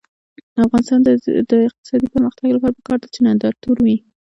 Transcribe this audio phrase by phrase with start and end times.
[0.55, 0.99] د افغانستان
[1.51, 3.97] د اقتصادي پرمختګ لپاره پکار ده چې نندارتون وي.